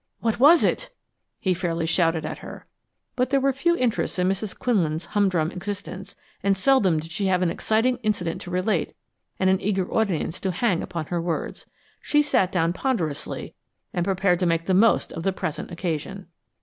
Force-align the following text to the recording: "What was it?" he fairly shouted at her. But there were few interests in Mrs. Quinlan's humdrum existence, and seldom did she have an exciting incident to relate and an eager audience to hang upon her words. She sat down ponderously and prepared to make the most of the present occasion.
"What 0.19 0.39
was 0.39 0.63
it?" 0.63 0.89
he 1.39 1.53
fairly 1.53 1.85
shouted 1.85 2.25
at 2.25 2.39
her. 2.39 2.65
But 3.15 3.29
there 3.29 3.39
were 3.39 3.53
few 3.53 3.77
interests 3.77 4.17
in 4.17 4.27
Mrs. 4.27 4.57
Quinlan's 4.57 5.05
humdrum 5.13 5.51
existence, 5.51 6.15
and 6.41 6.57
seldom 6.57 6.99
did 6.99 7.11
she 7.11 7.27
have 7.27 7.43
an 7.43 7.51
exciting 7.51 7.97
incident 7.97 8.41
to 8.41 8.49
relate 8.49 8.95
and 9.39 9.47
an 9.47 9.61
eager 9.61 9.87
audience 9.93 10.39
to 10.39 10.49
hang 10.49 10.81
upon 10.81 11.05
her 11.13 11.21
words. 11.21 11.67
She 12.01 12.23
sat 12.23 12.51
down 12.51 12.73
ponderously 12.73 13.53
and 13.93 14.03
prepared 14.03 14.39
to 14.39 14.47
make 14.47 14.65
the 14.65 14.73
most 14.73 15.13
of 15.13 15.21
the 15.21 15.31
present 15.31 15.69
occasion. 15.69 16.25